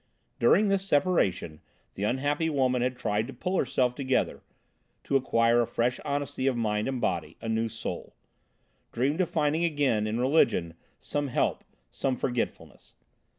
[0.39, 1.61] During this separation
[1.93, 4.41] the unhappy woman had tried to pull herself together,
[5.03, 8.15] to acquire a fresh honesty of mind and body, a new soul;
[8.91, 12.95] dreamed of finding again in religion some help, some forgetfulness.